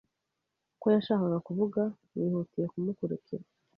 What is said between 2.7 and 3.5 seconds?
kumukurikira